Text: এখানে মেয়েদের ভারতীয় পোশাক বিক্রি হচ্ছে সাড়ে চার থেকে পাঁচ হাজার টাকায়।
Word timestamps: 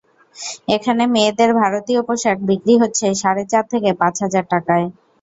এখানে 0.75 1.03
মেয়েদের 1.13 1.49
ভারতীয় 1.61 2.01
পোশাক 2.07 2.37
বিক্রি 2.49 2.73
হচ্ছে 2.81 3.05
সাড়ে 3.21 3.43
চার 3.51 3.63
থেকে 3.73 3.89
পাঁচ 4.01 4.15
হাজার 4.23 4.45
টাকায়। 4.53 4.87